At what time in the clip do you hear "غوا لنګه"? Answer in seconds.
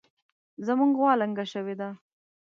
0.99-1.45